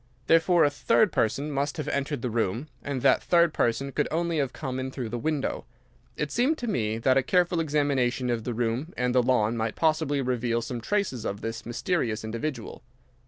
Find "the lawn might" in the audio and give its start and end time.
9.13-9.75